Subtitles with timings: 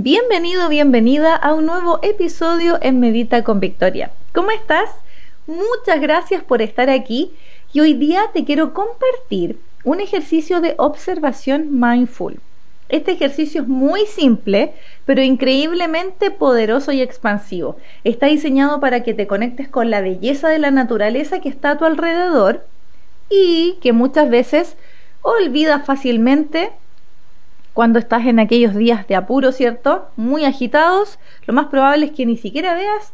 [0.00, 4.12] Bienvenido, bienvenida a un nuevo episodio en Medita con Victoria.
[4.32, 4.90] ¿Cómo estás?
[5.48, 7.32] Muchas gracias por estar aquí
[7.72, 12.38] y hoy día te quiero compartir un ejercicio de observación mindful.
[12.88, 14.72] Este ejercicio es muy simple,
[15.04, 17.76] pero increíblemente poderoso y expansivo.
[18.04, 21.78] Está diseñado para que te conectes con la belleza de la naturaleza que está a
[21.78, 22.64] tu alrededor
[23.30, 24.76] y que muchas veces
[25.22, 26.70] olvidas fácilmente
[27.78, 30.08] cuando estás en aquellos días de apuro, ¿cierto?
[30.16, 33.12] Muy agitados, lo más probable es que ni siquiera veas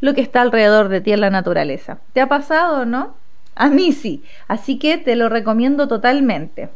[0.00, 1.98] lo que está alrededor de ti en la naturaleza.
[2.14, 3.14] ¿Te ha pasado, no?
[3.56, 6.70] A mí sí, así que te lo recomiendo totalmente.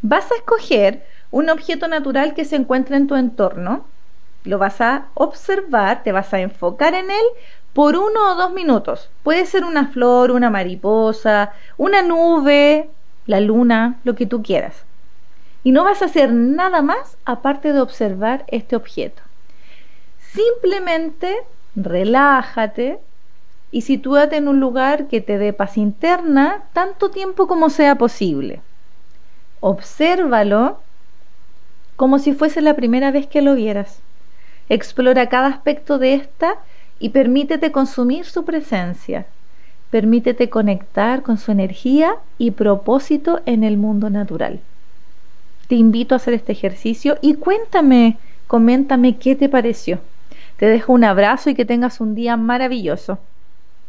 [0.00, 3.84] Vas a escoger un objeto natural que se encuentre en tu entorno,
[4.44, 7.26] lo vas a observar, te vas a enfocar en él
[7.74, 9.10] por uno o dos minutos.
[9.22, 12.88] Puede ser una flor, una mariposa, una nube,
[13.26, 14.86] la luna, lo que tú quieras
[15.68, 19.20] y no vas a hacer nada más aparte de observar este objeto.
[20.18, 21.36] Simplemente
[21.76, 22.98] relájate
[23.70, 28.62] y sitúate en un lugar que te dé paz interna tanto tiempo como sea posible.
[29.60, 30.80] Obsérvalo
[31.96, 34.00] como si fuese la primera vez que lo vieras.
[34.70, 36.54] Explora cada aspecto de esta
[36.98, 39.26] y permítete consumir su presencia.
[39.90, 44.60] Permítete conectar con su energía y propósito en el mundo natural
[45.68, 48.16] te invito a hacer este ejercicio y cuéntame,
[48.46, 50.00] coméntame qué te pareció.
[50.56, 53.18] Te dejo un abrazo y que tengas un día maravilloso.